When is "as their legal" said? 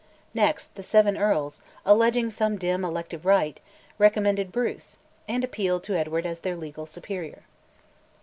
6.25-6.87